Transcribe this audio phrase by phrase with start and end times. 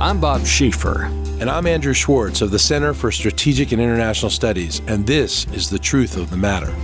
[0.00, 1.04] I'm Bob Schieffer.
[1.42, 5.68] And I'm Andrew Schwartz of the Center for Strategic and International Studies, and this is
[5.68, 6.74] The Truth of the Matter.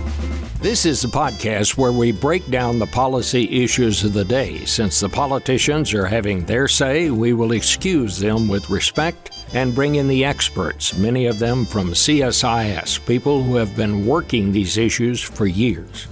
[0.61, 4.63] This is the podcast where we break down the policy issues of the day.
[4.65, 9.95] Since the politicians are having their say, we will excuse them with respect and bring
[9.95, 15.19] in the experts, many of them from CSIS, people who have been working these issues
[15.19, 16.07] for years.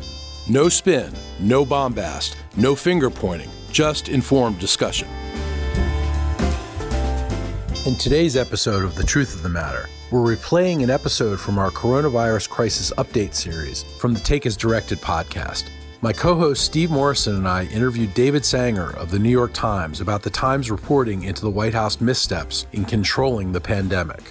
[0.50, 5.08] No spin, no bombast, no finger pointing, just informed discussion.
[7.86, 11.70] In today's episode of The Truth of the Matter, we're replaying an episode from our
[11.70, 15.66] Coronavirus Crisis Update series from the Take as Directed podcast.
[16.02, 20.02] My co host Steve Morrison and I interviewed David Sanger of the New York Times
[20.02, 24.24] about the Times reporting into the White House missteps in controlling the pandemic.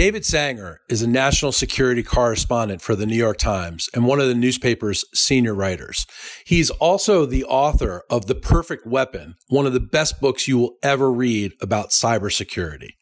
[0.00, 4.28] David Sanger is a national security correspondent for the New York Times and one of
[4.28, 6.06] the newspaper's senior writers.
[6.46, 10.76] He's also the author of The Perfect Weapon, one of the best books you will
[10.82, 12.92] ever read about cybersecurity.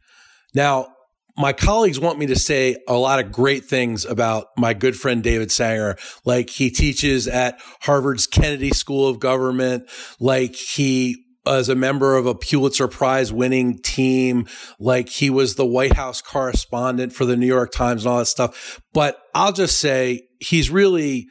[0.56, 0.88] Now,
[1.36, 5.22] my colleagues want me to say a lot of great things about my good friend
[5.22, 5.96] David Sanger.
[6.24, 9.88] Like he teaches at Harvard's Kennedy School of Government.
[10.18, 14.46] Like he as a member of a Pulitzer Prize winning team.
[14.78, 18.26] Like he was the White House correspondent for the New York Times and all that
[18.26, 18.80] stuff.
[18.92, 21.26] But I'll just say he's really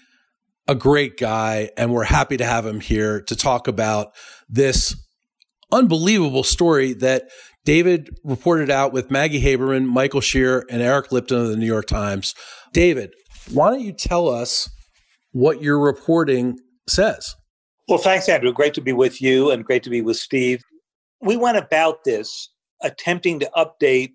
[0.67, 4.11] a great guy and we're happy to have him here to talk about
[4.49, 4.95] this
[5.71, 7.29] unbelievable story that
[7.65, 11.85] David reported out with Maggie Haberman, Michael Shear, and Eric Lipton of the New York
[11.85, 12.33] Times.
[12.71, 13.11] David,
[13.52, 14.69] why don't you tell us
[15.31, 17.35] what your reporting says?
[17.88, 18.52] Well, thanks, Andrew.
[18.52, 20.61] Great to be with you and great to be with Steve.
[21.21, 22.49] We went about this
[22.83, 24.13] attempting to update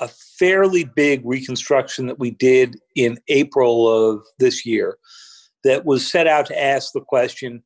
[0.00, 4.98] a fairly big reconstruction that we did in April of this year
[5.62, 7.62] that was set out to ask the question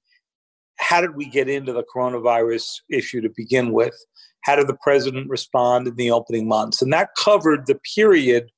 [0.78, 3.94] how did we get into the coronavirus issue to begin with?
[4.42, 6.82] How did the president respond in the opening months?
[6.82, 8.50] And that covered the period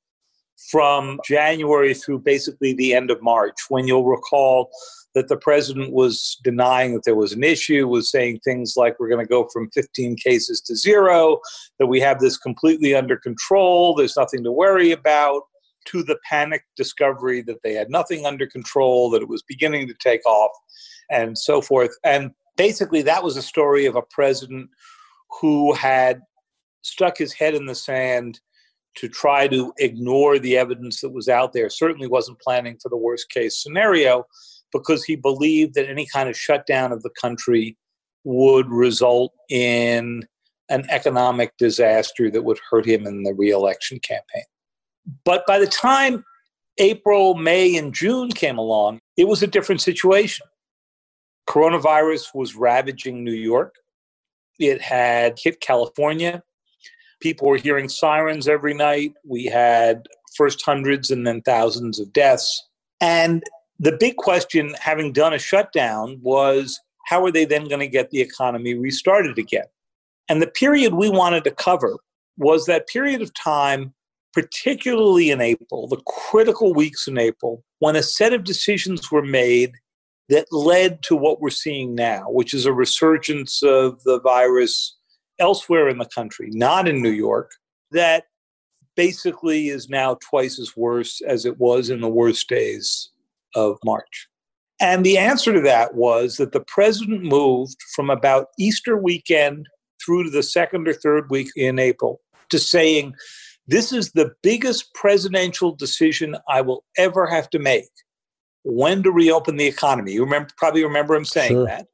[0.69, 4.69] from January through basically the end of March, when you'll recall
[5.15, 9.09] that the president was denying that there was an issue, was saying things like, we're
[9.09, 11.39] going to go from 15 cases to zero,
[11.79, 15.41] that we have this completely under control, there's nothing to worry about,
[15.85, 19.95] to the panic discovery that they had nothing under control, that it was beginning to
[19.95, 20.51] take off,
[21.09, 21.91] and so forth.
[22.03, 24.69] And basically, that was a story of a president
[25.41, 26.21] who had
[26.83, 28.39] stuck his head in the sand
[28.95, 32.97] to try to ignore the evidence that was out there, certainly wasn't planning for the
[32.97, 34.25] worst case scenario
[34.71, 37.77] because he believed that any kind of shutdown of the country
[38.23, 40.25] would result in
[40.69, 44.43] an economic disaster that would hurt him in the reelection campaign.
[45.25, 46.23] But by the time
[46.77, 50.45] April, May, and June came along, it was a different situation.
[51.47, 53.75] Coronavirus was ravaging New York.
[54.59, 56.43] It had hit California.
[57.21, 59.13] People were hearing sirens every night.
[59.25, 62.67] We had first hundreds and then thousands of deaths.
[63.01, 63.43] And
[63.79, 68.11] the big question, having done a shutdown, was how are they then going to get
[68.11, 69.65] the economy restarted again?
[70.27, 71.97] And the period we wanted to cover
[72.37, 73.93] was that period of time,
[74.33, 79.71] particularly in April, the critical weeks in April, when a set of decisions were made
[80.27, 84.97] that led to what we're seeing now, which is a resurgence of the virus
[85.39, 87.51] elsewhere in the country, not in New York,
[87.91, 88.25] that
[88.95, 93.09] basically is now twice as worse as it was in the worst days
[93.59, 94.27] of March.
[94.79, 99.67] And the answer to that was that the president moved from about Easter weekend
[100.03, 103.13] through to the second or third week in April to saying,
[103.67, 107.89] This is the biggest presidential decision I will ever have to make
[108.63, 110.13] when to reopen the economy.
[110.13, 111.65] You remember, probably remember him saying sure.
[111.65, 111.87] that.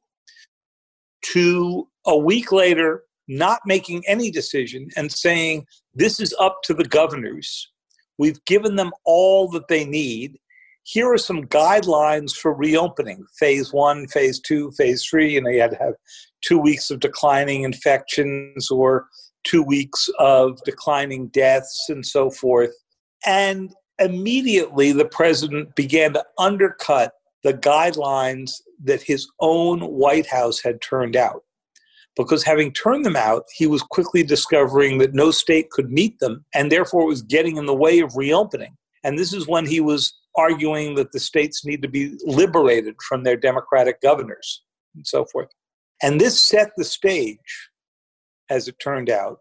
[1.32, 6.84] To a week later, not making any decision and saying, This is up to the
[6.84, 7.68] governors.
[8.18, 10.38] We've given them all that they need
[10.86, 15.34] here are some guidelines for reopening phase one, phase two, phase three.
[15.34, 15.94] You know, you had to have
[16.42, 19.08] two weeks of declining infections or
[19.42, 22.70] two weeks of declining deaths and so forth.
[23.26, 28.52] And immediately the president began to undercut the guidelines
[28.84, 31.42] that his own White House had turned out.
[32.14, 36.44] Because having turned them out, he was quickly discovering that no state could meet them
[36.54, 38.76] and therefore was getting in the way of reopening.
[39.02, 43.22] And this is when he was arguing that the states need to be liberated from
[43.22, 44.62] their democratic governors
[44.94, 45.48] and so forth.
[46.02, 47.70] And this set the stage,
[48.50, 49.38] as it turned out,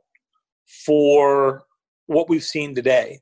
[0.85, 1.63] for
[2.07, 3.19] what we've seen today.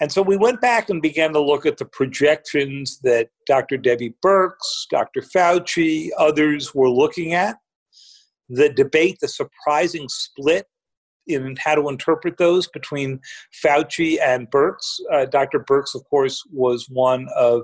[0.00, 3.76] And so we went back and began to look at the projections that Dr.
[3.76, 4.54] Debbie Birx,
[4.90, 5.20] Dr.
[5.20, 7.56] Fauci, others were looking at.
[8.48, 10.66] The debate, the surprising split
[11.34, 13.20] in how to interpret those between
[13.64, 15.00] Fauci and Birx.
[15.12, 15.60] Uh, Dr.
[15.60, 17.62] Birx, of course, was one of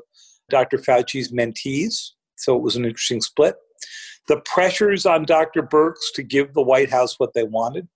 [0.51, 0.79] Dr.
[0.79, 3.57] Fauci's mentees, so it was an interesting split.
[4.29, 5.63] The pressures on Dr.
[5.63, 7.89] Birx to give the White House what they wanted.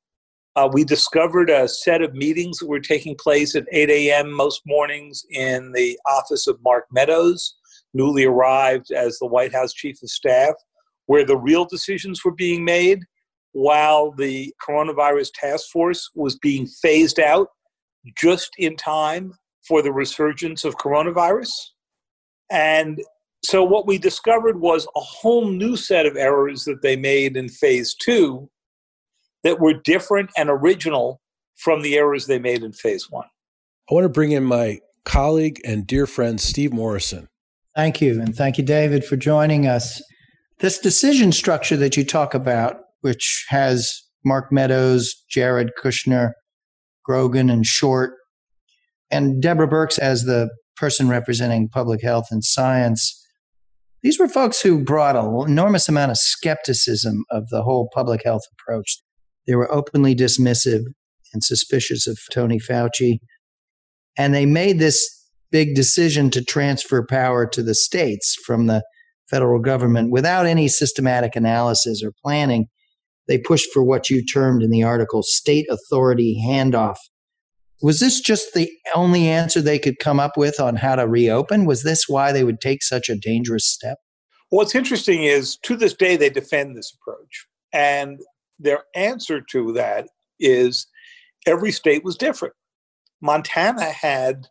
[0.57, 4.33] Uh, we discovered a set of meetings that were taking place at 8 a.m.
[4.33, 7.55] most mornings in the office of Mark Meadows,
[7.95, 10.55] newly arrived as the White House Chief of Staff,
[11.07, 13.01] where the real decisions were being made
[13.53, 17.49] while the coronavirus task force was being phased out
[18.17, 19.33] just in time
[19.67, 21.51] for the resurgence of coronavirus.
[22.51, 23.01] And
[23.45, 27.49] so, what we discovered was a whole new set of errors that they made in
[27.49, 28.51] phase two
[29.45, 31.21] that were different and original
[31.57, 33.27] from the errors they made in phase one.
[33.91, 37.29] I want to bring in my colleague and dear friend, Steve Morrison.
[37.75, 38.21] Thank you.
[38.21, 40.03] And thank you, David, for joining us.
[40.59, 46.33] This decision structure that you talk about, which has Mark Meadows, Jared Kushner,
[47.05, 48.13] Grogan, and Short,
[49.11, 53.17] and Deborah Birx as the person representing public health and science.
[54.03, 58.43] These were folks who brought an enormous amount of skepticism of the whole public health
[58.53, 58.99] approach.
[59.47, 60.85] They were openly dismissive
[61.33, 63.19] and suspicious of Tony Fauci.
[64.17, 65.09] And they made this
[65.51, 68.83] big decision to transfer power to the states from the
[69.29, 72.67] federal government without any systematic analysis or planning.
[73.31, 76.97] They pushed for what you termed in the article state authority handoff.
[77.81, 81.65] Was this just the only answer they could come up with on how to reopen?
[81.65, 83.99] Was this why they would take such a dangerous step?
[84.49, 87.47] What's interesting is to this day they defend this approach.
[87.73, 88.19] And
[88.59, 90.09] their answer to that
[90.41, 90.89] is
[91.47, 92.55] every state was different.
[93.23, 94.49] Montana had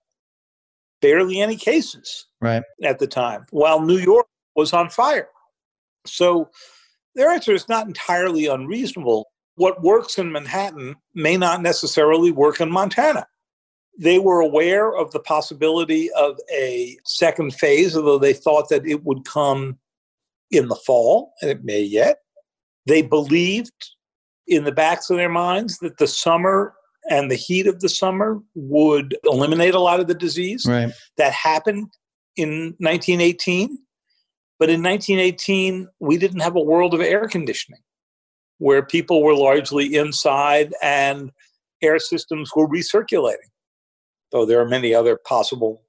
[1.01, 2.63] barely any cases right.
[2.81, 5.27] at the time, while New York was on fire.
[6.05, 6.49] So
[7.19, 9.29] their answer is not entirely unreasonable.
[9.55, 13.27] What works in Manhattan may not necessarily work in Montana.
[13.99, 19.03] They were aware of the possibility of a second phase, although they thought that it
[19.03, 19.77] would come
[20.49, 22.19] in the fall, and it may yet.
[22.85, 23.89] They believed
[24.47, 26.73] in the backs of their minds that the summer
[27.09, 30.65] and the heat of the summer would eliminate a lot of the disease.
[30.65, 30.93] Right.
[31.17, 31.89] That happened
[32.37, 33.77] in 1918.
[34.59, 37.79] But in 1918, we didn't have a world of air conditioning
[38.57, 41.31] where people were largely inside and
[41.81, 43.37] air systems were recirculating.
[44.31, 45.81] Though there are many other possible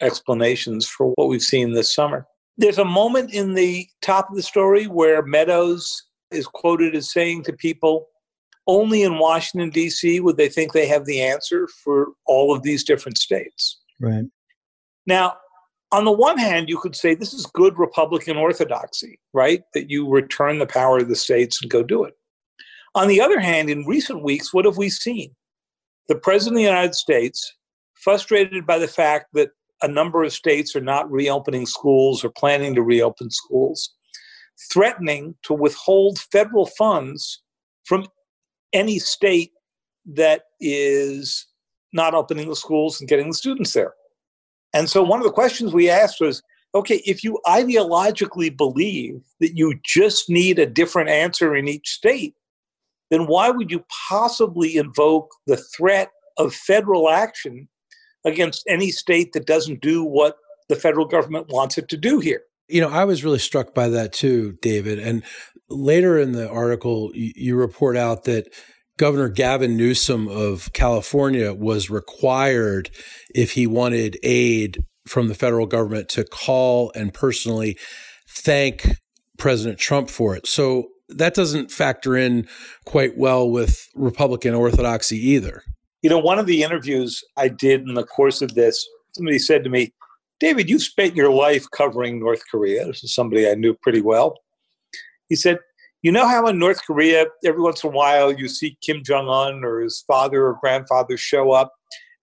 [0.00, 2.26] explanations for what we've seen this summer.
[2.58, 7.44] There's a moment in the top of the story where Meadows is quoted as saying
[7.44, 8.08] to people,
[8.66, 12.82] only in Washington, D.C., would they think they have the answer for all of these
[12.82, 13.78] different states.
[14.00, 14.24] Right.
[15.06, 15.36] Now,
[15.92, 19.62] on the one hand, you could say this is good Republican orthodoxy, right?
[19.74, 22.14] That you return the power to the states and go do it.
[22.94, 25.34] On the other hand, in recent weeks, what have we seen?
[26.08, 27.54] The President of the United States,
[27.94, 29.50] frustrated by the fact that
[29.82, 33.94] a number of states are not reopening schools or planning to reopen schools,
[34.72, 37.42] threatening to withhold federal funds
[37.84, 38.06] from
[38.72, 39.52] any state
[40.06, 41.46] that is
[41.92, 43.94] not opening the schools and getting the students there.
[44.76, 46.42] And so one of the questions we asked was
[46.74, 52.34] okay, if you ideologically believe that you just need a different answer in each state,
[53.10, 57.66] then why would you possibly invoke the threat of federal action
[58.26, 60.36] against any state that doesn't do what
[60.68, 62.42] the federal government wants it to do here?
[62.68, 64.98] You know, I was really struck by that too, David.
[64.98, 65.22] And
[65.70, 68.52] later in the article, you, report out that
[68.98, 72.90] Governor Gavin Newsom of California was required,
[73.34, 77.76] if he wanted aid from the federal government, to call and personally
[78.28, 78.96] thank
[79.36, 80.46] President Trump for it.
[80.46, 82.48] So that doesn't factor in
[82.84, 85.62] quite well with Republican orthodoxy either.
[86.02, 89.62] You know, one of the interviews I did in the course of this, somebody said
[89.64, 89.92] to me,
[90.40, 92.86] David, you spent your life covering North Korea.
[92.86, 94.38] This is somebody I knew pretty well.
[95.28, 95.58] He said,
[96.06, 99.28] You know how in North Korea, every once in a while, you see Kim Jong
[99.28, 101.72] un or his father or grandfather show up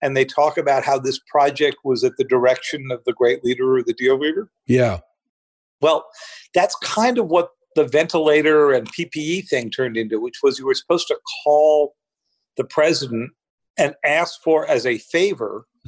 [0.00, 3.76] and they talk about how this project was at the direction of the great leader
[3.76, 4.48] or the dear leader?
[4.66, 5.00] Yeah.
[5.82, 6.06] Well,
[6.54, 10.72] that's kind of what the ventilator and PPE thing turned into, which was you were
[10.72, 11.94] supposed to call
[12.56, 13.32] the president
[13.76, 15.66] and ask for as a favor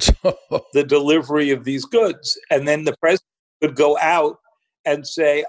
[0.71, 2.39] the delivery of these goods.
[2.51, 3.25] And then the president
[3.63, 4.37] would go out
[4.85, 5.45] and say,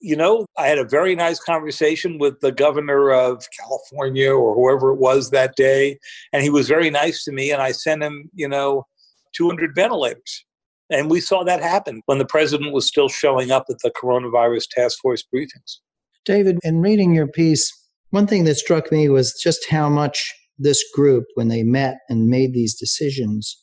[0.00, 4.92] you know, I had a very nice conversation with the governor of California or whoever
[4.92, 5.98] it was that day,
[6.32, 7.50] and he was very nice to me.
[7.50, 8.86] And I sent him, you know,
[9.34, 10.44] 200 ventilators.
[10.90, 14.68] And we saw that happen when the president was still showing up at the coronavirus
[14.70, 15.78] task force briefings.
[16.24, 17.72] David, in reading your piece,
[18.10, 22.28] one thing that struck me was just how much this group, when they met and
[22.28, 23.62] made these decisions,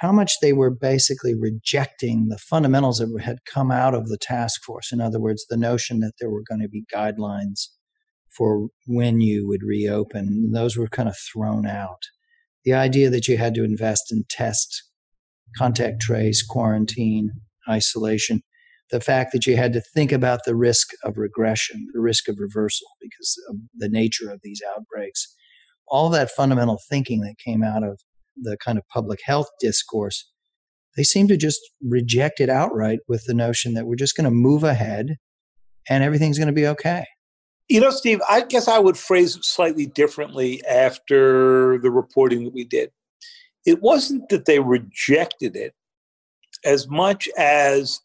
[0.00, 4.62] how much they were basically rejecting the fundamentals that had come out of the task
[4.64, 4.92] force.
[4.92, 7.66] In other words, the notion that there were going to be guidelines
[8.34, 12.00] for when you would reopen, those were kind of thrown out.
[12.64, 14.84] The idea that you had to invest in test,
[15.58, 17.32] contact trace, quarantine,
[17.68, 18.40] isolation,
[18.90, 22.36] the fact that you had to think about the risk of regression, the risk of
[22.38, 25.36] reversal because of the nature of these outbreaks.
[25.88, 28.00] All that fundamental thinking that came out of
[28.42, 30.28] the kind of public health discourse,
[30.96, 34.30] they seem to just reject it outright with the notion that we're just going to
[34.30, 35.16] move ahead
[35.88, 37.04] and everything's going to be okay.
[37.68, 42.52] You know, Steve, I guess I would phrase it slightly differently after the reporting that
[42.52, 42.90] we did.
[43.64, 45.74] It wasn't that they rejected it
[46.64, 48.00] as much as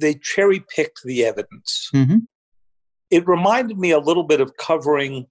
[0.00, 1.90] they cherry picked the evidence.
[1.94, 2.18] Mm-hmm.
[3.10, 5.26] It reminded me a little bit of covering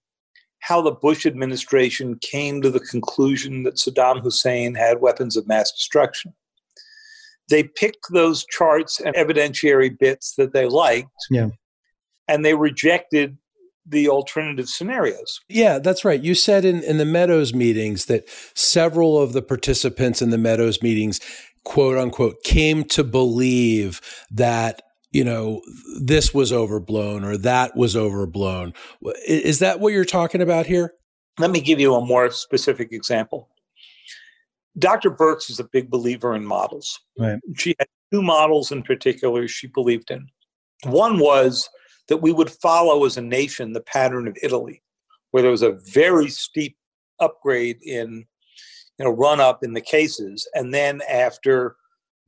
[0.67, 5.71] how the Bush administration came to the conclusion that Saddam Hussein had weapons of mass
[5.71, 6.33] destruction.
[7.49, 11.49] They picked those charts and evidentiary bits that they liked, yeah.
[12.27, 13.37] and they rejected
[13.85, 15.39] the alternative scenarios.
[15.47, 16.19] Yeah, that's right.
[16.19, 20.81] You said in, in the Meadows meetings that several of the participants in the Meadows
[20.81, 21.19] meetings
[21.63, 24.81] quote unquote came to believe that
[25.15, 25.61] you know
[26.01, 28.73] this was overblown or that was overblown.
[29.25, 30.93] Is that what you're talking about here?
[31.39, 33.49] Let me give you a more specific example.
[34.77, 36.99] Dr birx is a big believer in models.
[37.17, 37.39] Right.
[37.55, 40.27] she had two models in particular she believed in.
[40.83, 41.69] One was
[42.09, 44.83] that we would follow as a nation the pattern of italy
[45.31, 46.77] where there was a very steep
[47.21, 48.25] upgrade in
[48.99, 50.45] you know run up in the cases.
[50.53, 51.77] And then after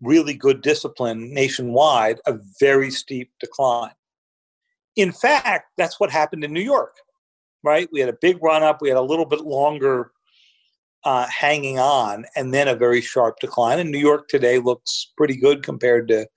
[0.02, 3.92] really good discipline nationwide a very steep decline.
[4.96, 6.96] In fact that's what happened in new york
[7.64, 7.90] right?
[7.92, 10.12] We had a big run up we had a little bit longer
[11.04, 13.80] uh, hanging on and then a very sharp decline.
[13.80, 16.28] And new york today looks pretty good compared to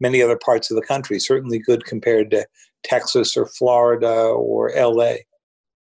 [0.00, 2.46] many other parts of the country certainly good compared to
[2.82, 5.12] texas or florida or la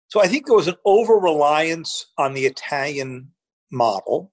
[0.10, 3.32] so i think there was an over reliance on the italian
[3.74, 4.32] model.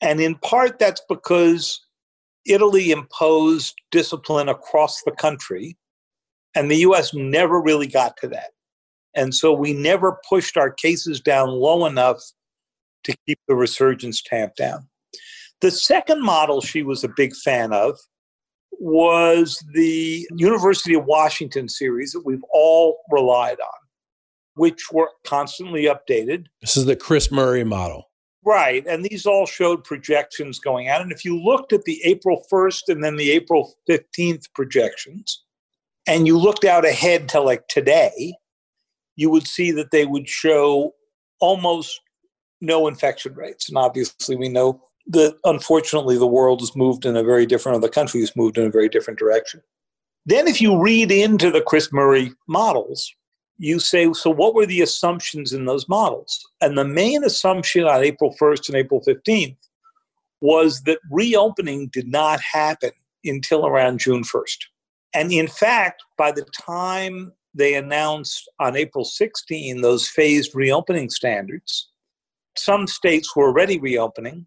[0.00, 1.80] And in part, that's because
[2.46, 5.76] Italy imposed discipline across the country,
[6.54, 8.50] and the US never really got to that.
[9.14, 12.20] And so we never pushed our cases down low enough
[13.04, 14.88] to keep the resurgence tamped down.
[15.60, 17.98] The second model she was a big fan of
[18.72, 23.80] was the University of Washington series that we've all relied on,
[24.54, 26.46] which were constantly updated.
[26.60, 28.10] This is the Chris Murray model.
[28.44, 28.84] Right.
[28.86, 31.00] And these all showed projections going out.
[31.00, 35.42] And if you looked at the April 1st and then the April 15th projections,
[36.06, 38.34] and you looked out ahead to like today,
[39.16, 40.94] you would see that they would show
[41.40, 42.00] almost
[42.60, 43.68] no infection rates.
[43.68, 47.80] And obviously, we know that unfortunately the world has moved in a very different, or
[47.80, 49.62] the country has moved in a very different direction.
[50.26, 53.14] Then, if you read into the Chris Murray models,
[53.58, 56.44] you say, so what were the assumptions in those models?
[56.60, 59.56] And the main assumption on April 1st and April 15th
[60.40, 62.90] was that reopening did not happen
[63.24, 64.58] until around June 1st.
[65.14, 71.90] And in fact, by the time they announced on April 16 those phased reopening standards,
[72.56, 74.46] some states were already reopening,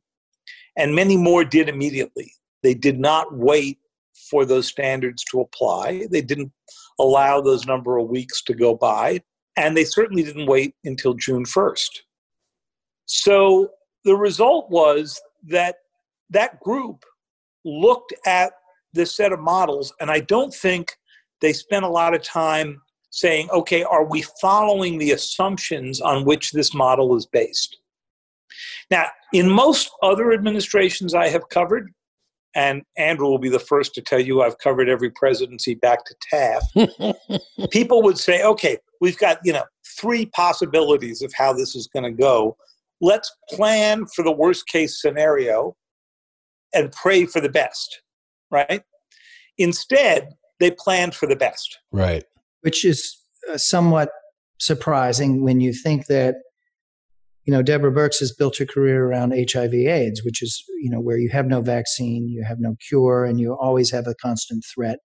[0.77, 2.31] and many more did immediately.
[2.63, 3.79] They did not wait
[4.29, 6.07] for those standards to apply.
[6.11, 6.51] They didn't
[6.99, 9.21] allow those number of weeks to go by.
[9.55, 11.89] And they certainly didn't wait until June 1st.
[13.05, 13.69] So
[14.03, 15.77] the result was that
[16.29, 17.03] that group
[17.65, 18.53] looked at
[18.93, 20.95] this set of models, and I don't think
[21.41, 26.51] they spent a lot of time saying, okay, are we following the assumptions on which
[26.51, 27.77] this model is based?
[28.91, 31.91] Now, in most other administrations I have covered,
[32.57, 36.15] and Andrew will be the first to tell you I've covered every presidency back to
[36.31, 37.69] Taft.
[37.71, 39.63] People would say, okay, we've got, you know,
[40.01, 42.57] three possibilities of how this is going to go.
[42.99, 45.75] Let's plan for the worst case scenario
[46.73, 48.01] and pray for the best,
[48.49, 48.81] right?
[49.59, 51.77] Instead, they planned for the best.
[51.91, 52.23] Right.
[52.61, 53.17] Which is
[53.51, 54.09] uh, somewhat
[54.59, 56.37] surprising when you think that
[57.47, 60.99] you know, Deborah Birx has built her career around HIV AIDS, which is, you know,
[60.99, 64.65] where you have no vaccine, you have no cure, and you always have a constant
[64.75, 64.99] threat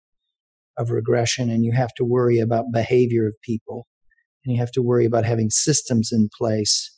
[0.76, 3.86] of regression, and you have to worry about behavior of people,
[4.44, 6.90] and you have to worry about having systems in place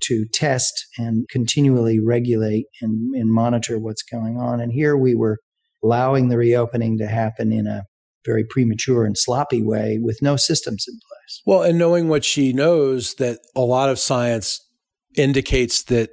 [0.00, 4.60] to test and continually regulate and, and monitor what's going on.
[4.60, 5.38] And here we were
[5.84, 7.84] allowing the reopening to happen in a
[8.24, 11.42] very premature and sloppy way with no systems in place.
[11.46, 14.60] Well, and knowing what she knows, that a lot of science
[15.16, 16.10] indicates that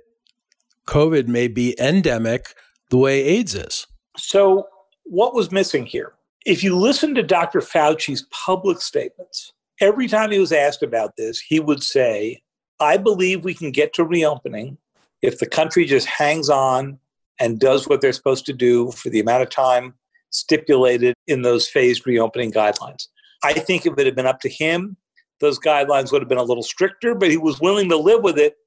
[0.85, 2.55] COVID may be endemic
[2.89, 3.87] the way AIDS is.
[4.17, 4.67] So,
[5.03, 6.13] what was missing here?
[6.45, 7.61] If you listen to Dr.
[7.61, 12.41] Fauci's public statements, every time he was asked about this, he would say,
[12.79, 14.77] I believe we can get to reopening
[15.21, 16.99] if the country just hangs on
[17.39, 19.93] and does what they're supposed to do for the amount of time
[20.31, 23.07] stipulated in those phased reopening guidelines.
[23.43, 24.97] I think if it had been up to him,
[25.39, 28.37] those guidelines would have been a little stricter, but he was willing to live with
[28.37, 28.57] it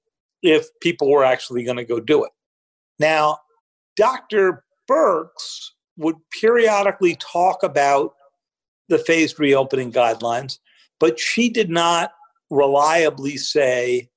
[0.42, 2.32] if people were actually going to go do it.
[2.98, 3.38] Now,
[3.96, 4.64] Dr.
[4.90, 5.28] Birx
[5.96, 8.14] would periodically talk about
[8.88, 10.58] the phased reopening guidelines,
[10.98, 12.12] but she did not
[12.50, 14.08] reliably say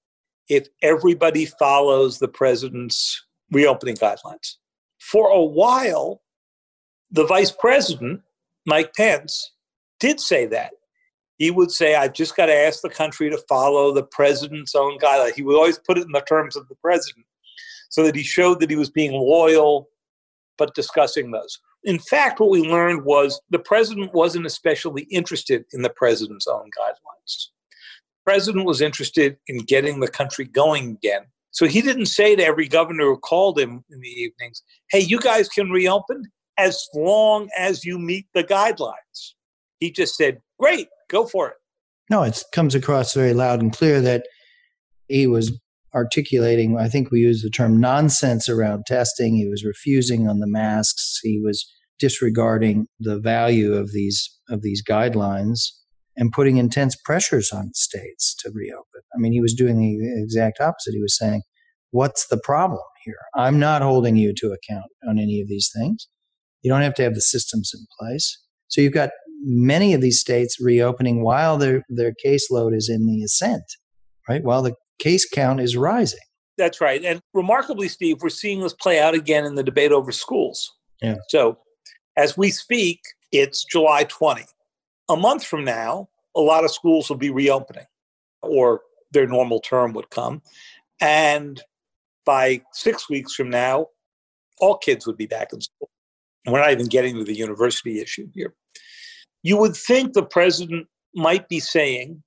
[0.50, 4.56] if everybody follows the president's reopening guidelines.
[5.00, 6.22] For a while,
[7.12, 8.22] the vice president,
[8.66, 9.52] Mike Pence,
[10.00, 10.72] did say that.
[11.38, 14.98] He would say, I've just got to ask the country to follow the president's own
[15.00, 15.36] guidelines.
[15.36, 17.26] He would always put it in the terms of the president
[17.90, 19.90] so that he showed that he was being loyal
[20.58, 21.60] but discussing those.
[21.84, 26.70] In fact, what we learned was the president wasn't especially interested in the president's own
[26.78, 27.48] guidelines.
[28.26, 31.26] The president was interested in getting the country going again.
[31.52, 35.20] So he didn't say to every governor who called him in the evenings, hey, you
[35.20, 36.24] guys can reopen
[36.58, 39.34] as long as you meet the guidelines.
[39.80, 41.56] He just said, great, go for it.
[42.10, 44.26] No, it comes across very loud and clear that
[45.08, 45.58] he was
[45.94, 49.36] articulating, I think we use the term nonsense around testing.
[49.36, 51.20] He was refusing on the masks.
[51.24, 51.66] He was
[51.98, 55.60] disregarding the value of these of these guidelines
[56.18, 59.02] and putting intense pressures on states to reopen.
[59.16, 60.94] I mean, he was doing the exact opposite.
[60.94, 61.42] He was saying,
[61.92, 63.16] "What's the problem here?
[63.34, 66.08] I'm not holding you to account on any of these things.
[66.62, 69.12] You don't have to have the systems in place." So you've got
[69.46, 73.64] many of these states reopening while their their caseload is in the ascent,
[74.28, 74.44] right?
[74.44, 76.20] While the case count is rising.
[76.58, 77.04] That's right.
[77.04, 80.74] And remarkably, Steve, we're seeing this play out again in the debate over schools.
[81.02, 81.18] Yeah.
[81.28, 81.60] So
[82.18, 84.44] as we speak, it's July 20.
[85.10, 87.86] A month from now, a lot of schools will be reopening
[88.42, 90.42] or their normal term would come.
[91.02, 91.62] And
[92.26, 93.88] by six weeks from now,
[94.60, 95.90] all kids would be back in school.
[96.46, 98.54] And we're not even getting to the university issue here.
[99.46, 102.24] You would think the president might be saying,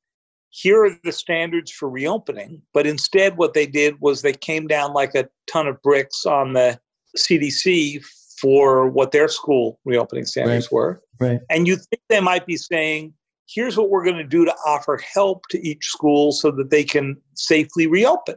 [0.50, 2.62] here are the standards for reopening.
[2.72, 6.52] But instead, what they did was they came down like a ton of bricks on
[6.52, 6.78] the
[7.16, 8.04] CDC
[8.40, 10.72] for what their school reopening standards right.
[10.72, 11.02] were.
[11.18, 11.40] Right.
[11.50, 13.12] And you think they might be saying,
[13.48, 16.84] here's what we're going to do to offer help to each school so that they
[16.84, 18.36] can safely reopen.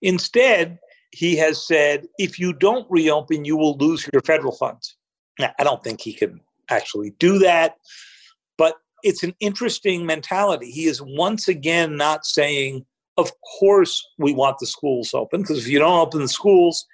[0.00, 0.78] Instead,
[1.10, 4.94] he has said, if you don't reopen, you will lose your federal funds.
[5.40, 6.40] Now, I don't think he can
[6.70, 7.76] actually do that
[8.58, 10.70] But it's an interesting mentality.
[10.70, 12.84] He is once again not saying,
[13.16, 16.86] of course, we want the schools open, because if you don't open the schools,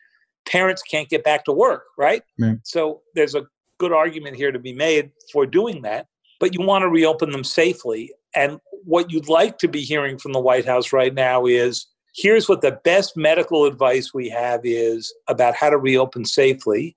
[0.47, 2.23] parents can't get back to work, right?
[2.65, 3.47] So there's a
[3.79, 6.07] good argument here to be made for doing that,
[6.41, 8.13] but you want to reopen them safely.
[8.35, 12.49] And what you'd like to be hearing from the White House right now is here's
[12.49, 16.97] what the best medical advice we have is about how to reopen safely.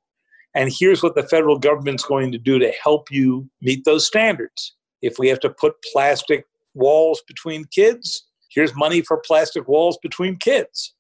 [0.56, 4.74] And here's what the federal government's going to do to help you meet those standards.
[5.02, 10.38] If we have to put plastic walls between kids, here's money for plastic walls between
[10.38, 10.94] kids.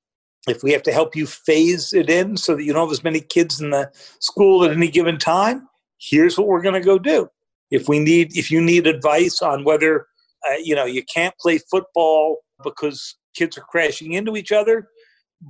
[0.47, 3.03] If we have to help you phase it in so that you don't have as
[3.03, 3.89] many kids in the
[4.19, 7.29] school at any given time, here's what we're going to go do.
[7.71, 10.07] If we need, if you need advice on whether,
[10.47, 14.89] uh, you know, you can't play football because kids are crashing into each other,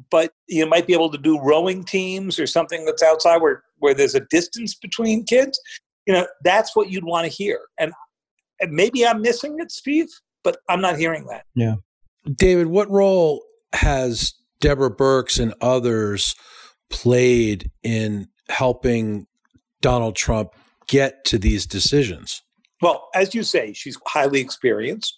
[0.10, 3.94] but you might be able to do rowing teams or something that's outside where where
[3.94, 5.60] there's a distance between kids.
[6.06, 7.60] You know, that's what you'd want to hear.
[7.80, 7.94] And
[8.60, 10.08] and maybe I'm missing it, Steve,
[10.44, 11.46] but I'm not hearing that.
[11.56, 11.76] Yeah.
[12.34, 16.36] David, what role has Deborah Birx and others
[16.90, 19.28] played in helping
[19.82, 20.52] Donald Trump
[20.88, 22.42] get to these decisions?
[22.82, 25.16] Well, as you say, she's highly experienced.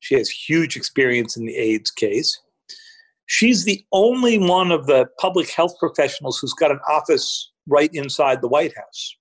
[0.00, 2.40] She has huge experience in the AIDS case.
[3.28, 8.40] She's the only one of the public health professionals who's got an office right inside
[8.40, 9.16] the White House.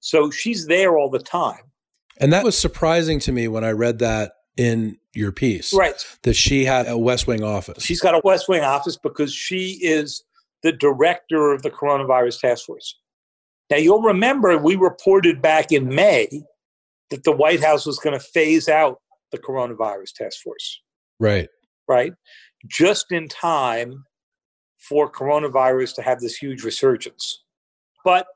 [0.00, 1.62] So she's there all the time.
[2.20, 5.72] And that was surprising to me when I read that in your piece.
[5.72, 6.04] Right.
[6.22, 7.84] That she had a West Wing office.
[7.84, 10.22] She's got a West Wing office because she is
[10.62, 12.96] the director of the coronavirus task force.
[13.70, 16.28] Now, you'll remember we reported back in May
[17.10, 19.00] that the White House was going to phase out
[19.32, 20.80] the coronavirus task force.
[21.18, 21.48] Right.
[21.88, 22.12] Right.
[22.66, 24.04] Just in time
[24.78, 27.44] for coronavirus to have this huge resurgence.
[28.04, 28.26] But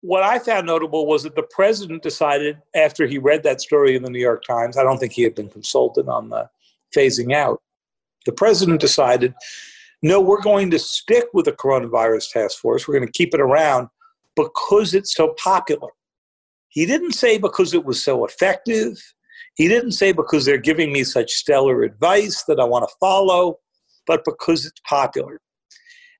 [0.00, 4.02] what I found notable was that the president decided after he read that story in
[4.02, 6.48] the New York Times, I don't think he had been consulted on the
[6.96, 7.60] phasing out.
[8.26, 9.34] The president decided,
[10.02, 12.86] no, we're going to stick with the coronavirus task force.
[12.86, 13.88] We're going to keep it around
[14.36, 15.88] because it's so popular.
[16.68, 18.96] He didn't say because it was so effective.
[19.56, 23.58] He didn't say because they're giving me such stellar advice that I want to follow,
[24.08, 25.40] but because it's popular.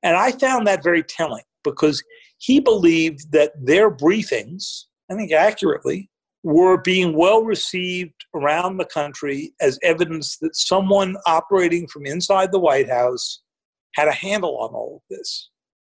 [0.05, 2.05] And I found that very telling because
[2.39, 6.09] he believed that their briefings, I think accurately,
[6.45, 12.61] were being well received around the country as evidence that someone operating from inside the
[12.61, 13.43] White House
[13.97, 15.51] had a handle on all of this.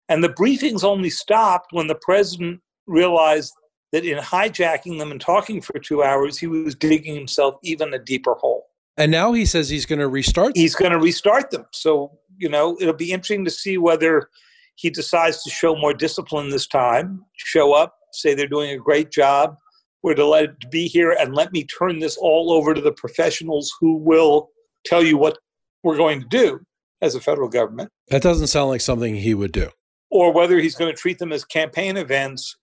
[0.09, 3.53] And the briefings only stopped when the president realized
[3.93, 7.99] that in hijacking them and talking for two hours, he was digging himself even a
[7.99, 8.70] deeper hole.
[9.01, 10.55] And now he says he's going to restart.
[10.55, 10.61] Them.
[10.61, 11.65] He's going to restart them.
[11.73, 14.29] So, you know, it'll be interesting to see whether
[14.75, 19.11] he decides to show more discipline this time, show up, say they're doing a great
[19.11, 19.57] job.
[20.03, 23.73] We're delighted to be here, and let me turn this all over to the professionals
[23.81, 24.51] who will
[24.85, 25.39] tell you what
[25.83, 26.61] we're going to do
[27.01, 27.91] as a federal government.
[28.09, 29.71] That doesn't sound like something he would do.
[30.11, 32.55] Or whether he's going to treat them as campaign events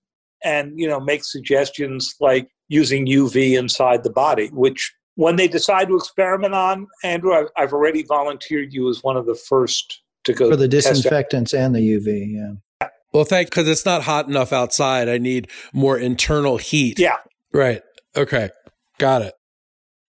[0.44, 5.88] and you know make suggestions like using UV inside the body, which when they decide
[5.88, 10.34] to experiment on, Andrew, I've, I've already volunteered you as one of the first to
[10.34, 12.34] go for the disinfectants and the UV.
[12.82, 12.88] Yeah.
[13.14, 15.10] Well, thank because it's not hot enough outside.
[15.10, 17.00] I need more internal heat.
[17.00, 17.18] Yeah.
[17.52, 17.82] Right.
[18.16, 18.52] Okay.
[19.00, 19.34] Got it.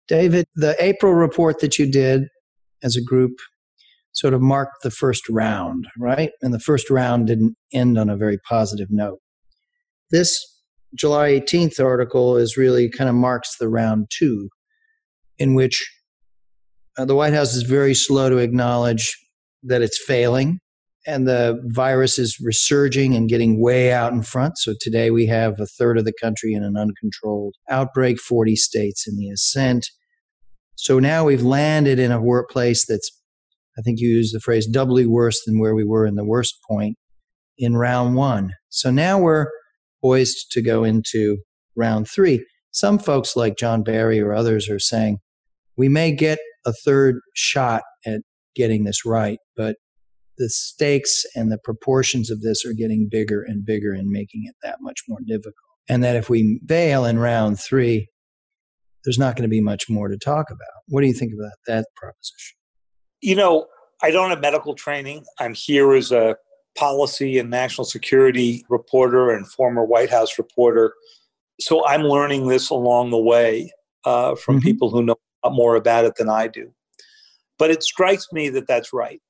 [0.09, 2.25] David, the April report that you did
[2.83, 3.39] as a group
[4.13, 6.33] sort of marked the first round, right?
[6.43, 9.21] And the first round didn't end on a very positive note.
[10.11, 10.45] This
[10.97, 14.49] July 18th article is really kind of marks the round two,
[15.39, 15.85] in which
[16.99, 19.17] uh, the White House is very slow to acknowledge
[19.63, 20.61] that it's failing
[21.07, 24.59] and the virus is resurging and getting way out in front.
[24.59, 29.07] So today we have a third of the country in an uncontrolled outbreak, 40 states
[29.07, 29.87] in the ascent.
[30.75, 33.09] So now we've landed in a workplace that's,
[33.79, 36.57] I think you used the phrase, doubly worse than where we were in the worst
[36.69, 36.97] point
[37.57, 38.53] in round one.
[38.69, 39.47] So now we're
[40.03, 41.39] poised to go into
[41.77, 42.45] round three.
[42.73, 45.19] Some folks like John Barry or others are saying
[45.77, 48.21] we may get a third shot at
[48.55, 49.77] getting this right, but
[50.39, 54.55] the stakes and the proportions of this are getting bigger and bigger and making it
[54.63, 55.55] that much more difficult.
[55.89, 58.09] And that if we fail in round three,
[59.05, 60.83] there's not going to be much more to talk about.
[60.89, 62.57] What do you think about that proposition?
[63.21, 63.67] You know,
[64.03, 65.25] I don't have medical training.
[65.39, 66.37] I'm here as a
[66.77, 70.93] policy and national security reporter and former White House reporter.
[71.61, 73.73] So I'm learning this along the way
[74.05, 74.65] uh, from mm-hmm.
[74.65, 75.17] people who know
[75.53, 76.73] more about it than I do.
[77.59, 79.21] But it strikes me that that's right.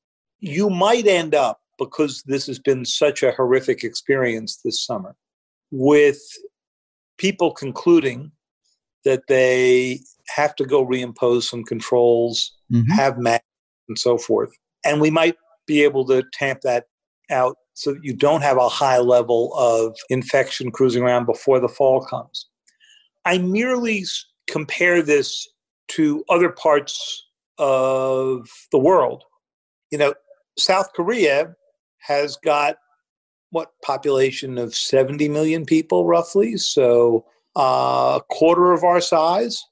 [0.40, 5.14] You might end up, because this has been such a horrific experience this summer,
[5.70, 6.20] with
[7.18, 8.32] people concluding
[9.04, 12.90] that they have to go reimpose some controls, mm-hmm.
[12.92, 13.44] have masks,
[13.88, 14.50] and so forth.
[14.84, 16.84] And we might be able to tamp that
[17.30, 21.68] out so that you don't have a high level of infection cruising around before the
[21.68, 22.48] fall comes.
[23.24, 24.04] I merely
[24.48, 25.46] compare this
[25.88, 27.26] to other parts
[27.58, 29.24] of the world.
[29.90, 30.14] You know,
[30.58, 31.54] South Korea
[32.00, 32.76] has got
[33.50, 37.24] what population of 70 million people roughly, so
[37.56, 39.62] uh, a quarter of our size.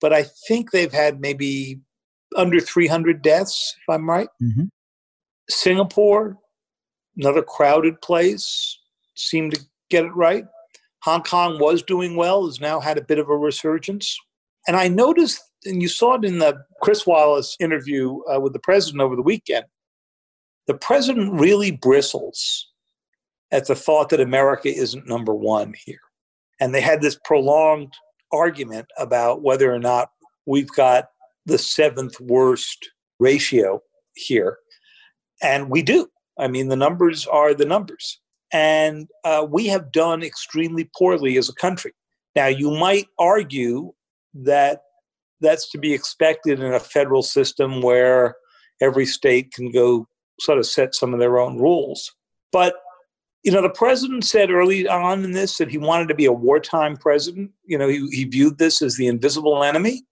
[0.00, 1.80] But I think they've had maybe
[2.36, 4.28] under 300 deaths, if I'm right.
[4.42, 4.64] Mm-hmm.
[5.48, 6.38] Singapore,
[7.16, 8.78] another crowded place,
[9.16, 9.60] seemed to
[9.90, 10.44] get it right.
[11.02, 14.18] Hong Kong was doing well, has now had a bit of a resurgence.
[14.66, 18.58] And I noticed, and you saw it in the Chris Wallace interview uh, with the
[18.58, 19.66] president over the weekend,
[20.66, 22.68] the president really bristles
[23.50, 26.00] at the thought that America isn't number one here.
[26.60, 27.92] And they had this prolonged
[28.32, 30.10] argument about whether or not
[30.46, 31.06] we've got
[31.46, 33.82] the seventh worst ratio
[34.14, 34.58] here.
[35.42, 36.08] And we do.
[36.38, 38.20] I mean, the numbers are the numbers.
[38.52, 41.92] And uh, we have done extremely poorly as a country.
[42.36, 43.92] Now, you might argue
[44.34, 44.82] that
[45.40, 48.36] that's to be expected in a federal system where
[48.80, 50.06] every state can go
[50.38, 52.14] sort of set some of their own rules.
[52.52, 52.74] But
[53.42, 56.32] you know, the president said early on in this that he wanted to be a
[56.32, 57.50] wartime president.
[57.64, 60.02] You know, he, he viewed this as the invisible enemy.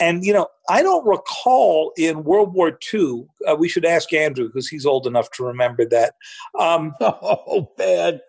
[0.00, 4.46] And, you know, I don't recall in World War II, uh, we should ask Andrew
[4.46, 6.14] because he's old enough to remember that.
[6.58, 8.20] Um, oh, bad.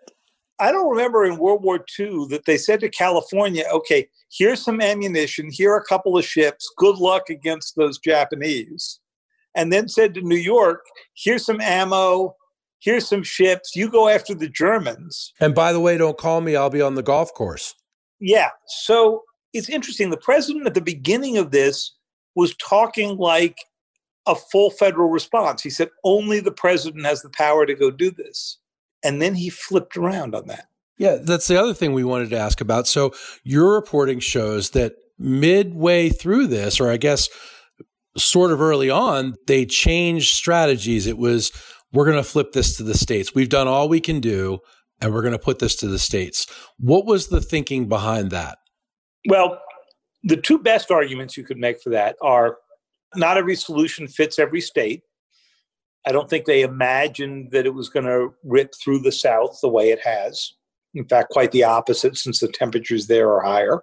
[0.62, 4.80] I don't remember in World War II that they said to California, okay, here's some
[4.80, 9.00] ammunition, here are a couple of ships, good luck against those Japanese.
[9.56, 12.36] and then said to New York, here's some ammo,
[12.78, 15.32] here's some ships, you go after the Germans.
[15.40, 17.74] And by the way, don't call me, I'll be on the golf course.
[18.20, 18.50] Yeah.
[18.84, 20.10] So it's interesting.
[20.10, 21.92] The president at the beginning of this
[22.36, 23.56] was talking like
[24.26, 25.60] a full federal response.
[25.60, 28.58] He said only the president has the power to go do this.
[29.04, 30.66] And then he flipped around on that.
[30.98, 32.86] Yeah, that's the other thing we wanted to ask about.
[32.86, 33.12] So
[33.42, 37.28] your reporting shows that midway through this, or I guess
[38.16, 41.06] sort of early on, they changed strategies.
[41.06, 41.50] It was,
[41.92, 43.34] we're going to flip this to the states.
[43.34, 44.58] We've done all we can do,
[45.00, 46.46] and we're going to put this to the states.
[46.78, 48.58] What was the thinking behind that?
[49.28, 49.60] Well,
[50.22, 52.58] the two best arguments you could make for that are
[53.16, 55.02] not every solution fits every state.
[56.06, 59.68] I don't think they imagined that it was going to rip through the South the
[59.68, 60.54] way it has.
[60.94, 63.82] In fact, quite the opposite, since the temperatures there are higher.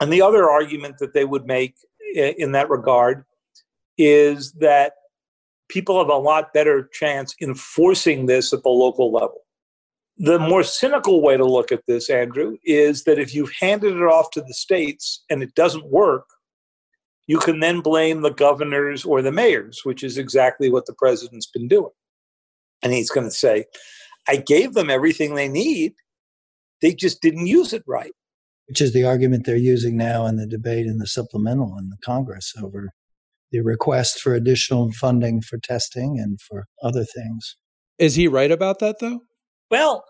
[0.00, 1.74] And the other argument that they would make
[2.14, 3.24] in that regard
[3.98, 4.92] is that
[5.68, 9.40] people have a lot better chance enforcing this at the local level.
[10.18, 14.02] The more cynical way to look at this, Andrew, is that if you've handed it
[14.02, 16.24] off to the states and it doesn't work,
[17.26, 21.46] you can then blame the governors or the mayors, which is exactly what the president's
[21.46, 21.92] been doing.
[22.82, 23.64] And he's going to say,
[24.28, 25.94] I gave them everything they need.
[26.82, 28.12] They just didn't use it right.
[28.68, 31.96] Which is the argument they're using now in the debate in the supplemental in the
[32.04, 32.90] Congress over
[33.52, 37.56] the request for additional funding for testing and for other things.
[37.98, 39.20] Is he right about that, though?
[39.70, 40.04] Well,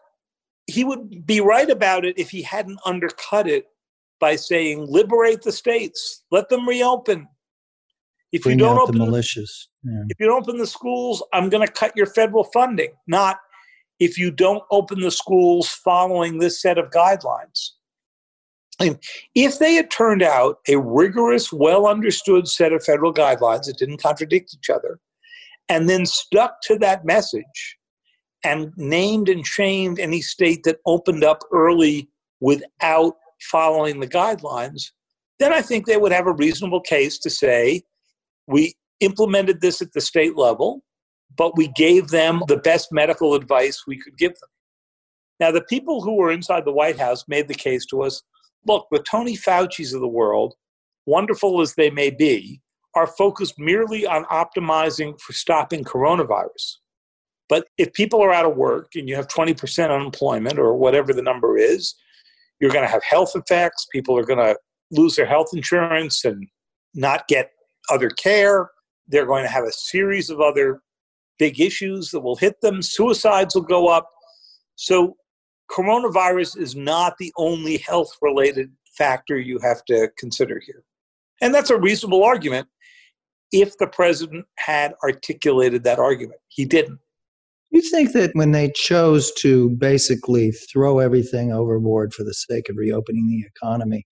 [0.66, 3.66] he would be right about it if he hadn't undercut it
[4.20, 7.29] by saying, liberate the states, let them reopen.
[8.33, 10.02] If Bring you don't open the militias, yeah.
[10.09, 12.90] if you don't open the schools, I'm going to cut your federal funding.
[13.07, 13.38] Not
[13.98, 17.70] if you don't open the schools following this set of guidelines.
[18.79, 18.98] And
[19.35, 24.02] if they had turned out a rigorous, well understood set of federal guidelines that didn't
[24.02, 25.00] contradict each other,
[25.68, 27.79] and then stuck to that message
[28.44, 32.09] and named and shamed any state that opened up early
[32.40, 34.90] without following the guidelines,
[35.38, 37.83] then I think they would have a reasonable case to say
[38.46, 40.83] we implemented this at the state level,
[41.37, 44.49] but we gave them the best medical advice we could give them.
[45.38, 48.22] Now, the people who were inside the White House made the case to us
[48.66, 50.55] look, the Tony Fauci's of the world,
[51.05, 52.61] wonderful as they may be,
[52.94, 56.77] are focused merely on optimizing for stopping coronavirus.
[57.49, 61.22] But if people are out of work and you have 20% unemployment or whatever the
[61.22, 61.94] number is,
[62.60, 63.86] you're going to have health effects.
[63.92, 64.56] People are going to
[64.90, 66.46] lose their health insurance and
[66.94, 67.50] not get
[67.90, 68.70] other care.
[69.08, 70.80] They're going to have a series of other
[71.38, 72.82] big issues that will hit them.
[72.82, 74.10] Suicides will go up.
[74.76, 75.16] So,
[75.70, 80.84] coronavirus is not the only health related factor you have to consider here.
[81.40, 82.68] And that's a reasonable argument
[83.52, 86.40] if the president had articulated that argument.
[86.48, 86.98] He didn't.
[87.76, 92.76] You think that when they chose to basically throw everything overboard for the sake of
[92.78, 94.06] reopening the economy,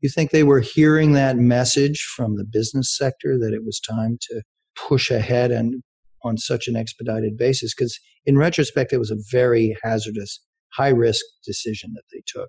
[0.00, 4.16] you think they were hearing that message from the business sector that it was time
[4.22, 4.40] to
[4.74, 5.82] push ahead and
[6.22, 7.74] on such an expedited basis?
[7.74, 10.40] Because in retrospect, it was a very hazardous,
[10.72, 12.48] high risk decision that they took.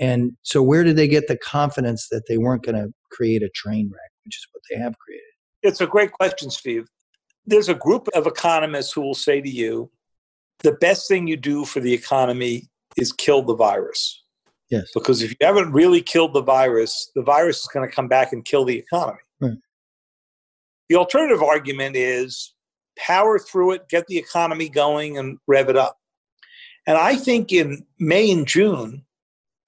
[0.00, 3.50] And so, where did they get the confidence that they weren't going to create a
[3.54, 5.34] train wreck, which is what they have created?
[5.62, 6.86] It's a great question, Steve
[7.46, 9.90] there's a group of economists who will say to you,
[10.60, 14.22] the best thing you do for the economy is kill the virus.
[14.70, 14.90] Yes.
[14.94, 18.32] Because if you haven't really killed the virus, the virus is going to come back
[18.32, 19.18] and kill the economy.
[19.40, 19.58] Right.
[20.88, 22.54] The alternative argument is
[22.98, 25.98] power through it, get the economy going, and rev it up.
[26.86, 29.04] And I think in May and June,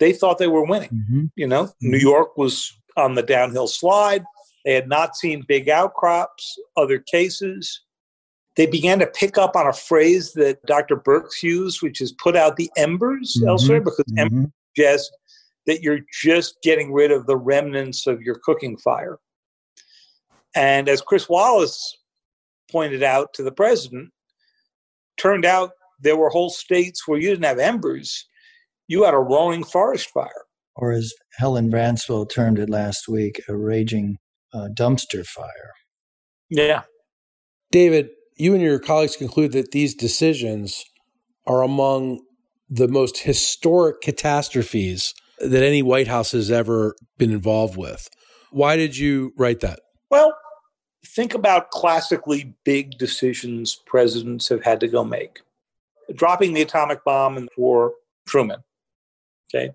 [0.00, 0.90] they thought they were winning.
[0.90, 1.24] Mm-hmm.
[1.36, 1.90] You know, mm-hmm.
[1.90, 4.24] New York was on the downhill slide.
[4.64, 7.82] They had not seen big outcrops, other cases.
[8.56, 10.96] They began to pick up on a phrase that Dr.
[10.96, 13.48] Birx used, which is put out the embers mm-hmm.
[13.48, 14.18] elsewhere, because mm-hmm.
[14.18, 15.16] embers suggest
[15.66, 19.18] that you're just getting rid of the remnants of your cooking fire.
[20.54, 21.98] And as Chris Wallace
[22.70, 24.10] pointed out to the president,
[25.16, 28.26] turned out there were whole states where you didn't have embers,
[28.88, 30.44] you had a roaring forest fire.
[30.76, 34.18] Or as Helen Branswell termed it last week, a raging
[34.54, 35.72] uh, dumpster fire.
[36.48, 36.82] Yeah.
[37.70, 40.84] David, you and your colleagues conclude that these decisions
[41.46, 42.20] are among
[42.70, 48.08] the most historic catastrophes that any White House has ever been involved with.
[48.50, 49.80] Why did you write that?
[50.10, 50.36] Well,
[51.04, 55.40] think about classically big decisions presidents have had to go make.
[56.14, 57.94] Dropping the atomic bomb for
[58.26, 58.62] Truman.
[59.52, 59.72] Okay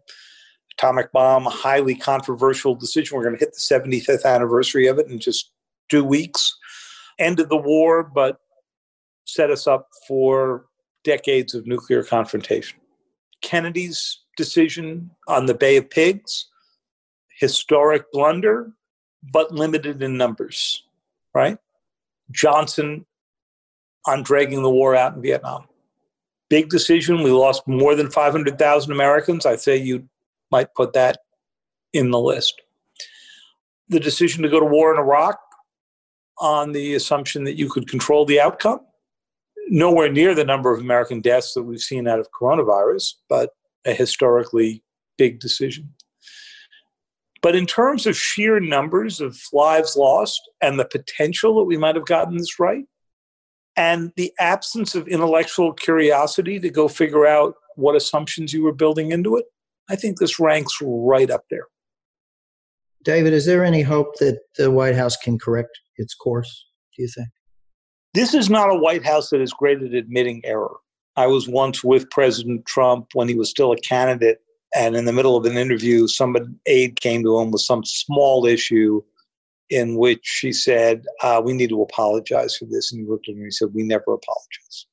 [0.80, 3.18] atomic bomb, highly controversial decision.
[3.18, 5.52] We're going to hit the 75th anniversary of it in just
[5.90, 6.56] two weeks.
[7.18, 8.40] ended the war, but
[9.26, 10.66] set us up for
[11.04, 12.80] decades of nuclear confrontation.
[13.42, 16.48] Kennedy's decision on the Bay of Pigs,
[17.40, 18.72] historic blunder,
[19.34, 20.84] but limited in numbers,
[21.34, 21.58] right?
[22.32, 23.06] Johnson
[24.06, 25.66] on dragging the war out in Vietnam.
[26.50, 27.22] Big decision.
[27.22, 29.46] We lost more than 500,000 Americans.
[29.46, 30.08] I'd say you
[30.52, 31.20] might put that
[31.94, 32.62] in the list.
[33.90, 35.40] The decision to go to war in Iraq
[36.40, 38.80] on the assumption that you could control the outcome.
[39.68, 43.52] Nowhere near the number of American deaths that we've seen out of coronavirus, but
[43.86, 44.84] a historically
[45.18, 45.94] big decision.
[47.42, 51.96] But in terms of sheer numbers of lives lost and the potential that we might
[51.96, 52.86] have gotten this right,
[53.78, 59.12] and the absence of intellectual curiosity to go figure out what assumptions you were building
[59.12, 59.46] into it,
[59.90, 61.66] I think this ranks right up there.
[63.04, 67.10] David, is there any hope that the White House can correct its course, do you
[67.10, 67.30] think?
[68.14, 70.76] This is not a White House that is great at admitting error.
[71.16, 74.40] I was once with President Trump when he was still a candidate
[74.76, 78.46] and in the middle of an interview, some aide came to him with some small
[78.46, 79.02] issue
[79.70, 82.92] in which she said, uh, We need to apologize for this.
[82.92, 84.86] And he looked at me and he said, We never apologize.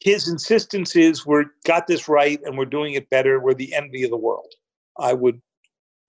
[0.00, 3.40] His insistence is, We're got this right and we're doing it better.
[3.40, 4.52] We're the envy of the world.
[4.98, 5.40] I would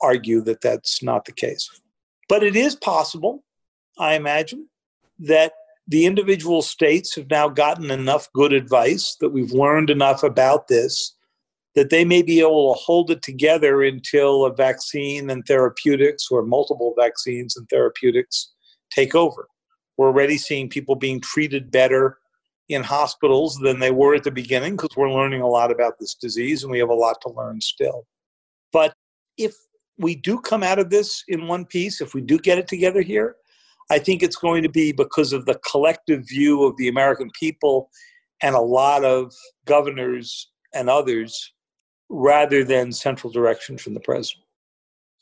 [0.01, 1.69] argue that that's not the case.
[2.29, 3.43] But it is possible,
[3.99, 4.69] I imagine,
[5.19, 5.53] that
[5.87, 11.15] the individual states have now gotten enough good advice that we've learned enough about this
[11.75, 16.43] that they may be able to hold it together until a vaccine and therapeutics or
[16.43, 18.51] multiple vaccines and therapeutics
[18.91, 19.47] take over.
[19.97, 22.19] We're already seeing people being treated better
[22.69, 26.15] in hospitals than they were at the beginning because we're learning a lot about this
[26.15, 28.05] disease and we have a lot to learn still.
[28.71, 28.93] But
[29.37, 29.53] if
[29.97, 33.01] we do come out of this in one piece, if we do get it together
[33.01, 33.35] here,
[33.91, 37.89] I think it's going to be because of the collective view of the American people
[38.41, 39.33] and a lot of
[39.65, 41.53] governors and others
[42.09, 44.45] rather than central direction from the president.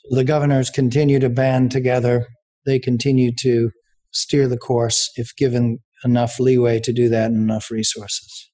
[0.09, 2.27] The governors continue to band together.
[2.65, 3.71] They continue to
[4.11, 8.49] steer the course if given enough leeway to do that and enough resources.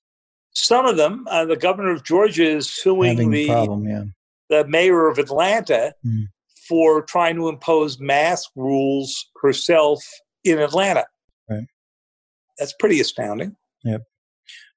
[0.53, 4.03] Some of them, uh, the governor of Georgia is suing the, problem, yeah.
[4.49, 6.23] the mayor of Atlanta mm.
[6.67, 10.03] for trying to impose mask rules herself
[10.43, 11.05] in Atlanta.
[11.49, 11.65] Right.
[12.57, 13.55] That's pretty astounding.
[13.83, 14.01] Yep.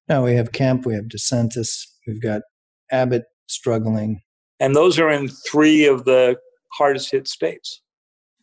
[0.08, 2.42] Now we have Kemp, we have DeSantis, we've got
[2.90, 4.20] Abbott struggling.
[4.58, 6.36] And those are in three of the
[6.74, 7.80] hardest hit states.